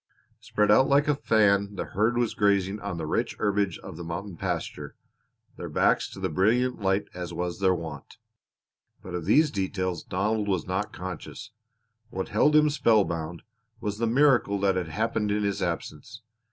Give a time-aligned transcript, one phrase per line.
[0.39, 4.03] Spread out like a fan the herd was grazing on the rich herbage of the
[4.03, 4.95] mountain pasture,
[5.57, 8.17] their backs to the brilliant light as was their wont.
[9.03, 11.51] But of these details Donald was not conscious.
[12.09, 13.43] What held him spellbound
[13.79, 16.23] was the miracle that had happened in his absence.